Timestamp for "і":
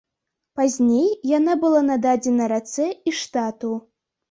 3.09-3.17